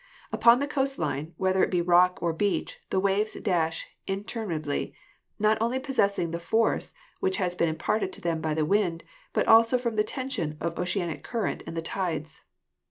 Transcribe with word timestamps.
Upon 0.31 0.57
the 0.57 0.65
coast 0.65 0.97
line, 0.97 1.35
whether 1.37 1.63
it 1.63 1.69
be 1.69 1.79
rock 1.79 2.17
or 2.23 2.33
beach, 2.33 2.79
the 2.89 2.99
waves 2.99 3.33
dash 3.35 3.85
interminably, 4.07 4.95
not 5.37 5.59
only 5.61 5.77
possessing 5.77 6.31
the 6.31 6.39
force 6.39 6.91
which 7.19 7.37
has 7.37 7.53
been 7.53 7.69
imparted 7.69 8.11
to 8.13 8.21
them 8.21 8.41
by 8.41 8.55
the 8.55 8.65
wind 8.65 9.03
but 9.31 9.47
also 9.47 9.77
from 9.77 9.93
the 9.93 10.03
tension 10.03 10.57
of 10.59 10.79
oceanic 10.79 11.21
current 11.23 11.61
and 11.67 11.77
the 11.77 11.83
tides. 11.83 12.41